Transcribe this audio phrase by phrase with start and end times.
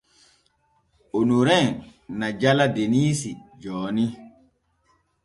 [1.19, 1.69] Onomrin
[2.19, 3.31] na jala Denisi
[3.63, 4.05] jooni.